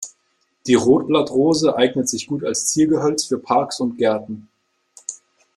Die 0.65 0.73
Rotblatt-Rose 0.73 1.75
eignet 1.77 2.09
sich 2.09 2.25
gut 2.25 2.43
als 2.43 2.65
Ziergehölz 2.69 3.25
für 3.25 3.37
Parks 3.37 3.79
und 3.79 3.97
Gärten. 3.99 4.47